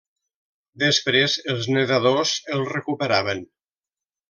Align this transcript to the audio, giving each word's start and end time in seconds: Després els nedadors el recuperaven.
Després 0.83 1.35
els 1.53 1.69
nedadors 1.75 2.33
el 2.57 2.67
recuperaven. 2.73 3.45